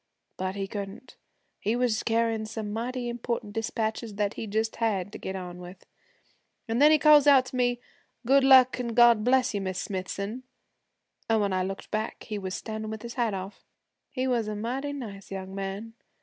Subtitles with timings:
[0.35, 1.15] But he couldn't,
[1.59, 5.85] he was carryin' some mighty important dispatches that he just had to get on with.
[6.67, 7.79] An' then he calls out to me,
[8.25, 10.41] "Good luck and God bless you, Miss Smithson!"
[11.29, 13.63] An' when I looked back he was standin' with his hat off.
[14.09, 15.93] He was a mighty nice young man.